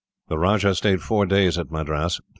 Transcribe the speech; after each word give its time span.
The 0.29 0.39
Rajah 0.39 0.73
stayed 0.73 1.03
four 1.03 1.27
days 1.27 1.59
at 1.59 1.69
Madras. 1.69 2.21